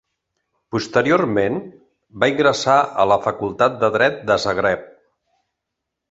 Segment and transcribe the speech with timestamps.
[0.75, 1.57] Posteriorment,
[2.23, 4.89] va ingressar a la Facultat de Dret de Zagreb.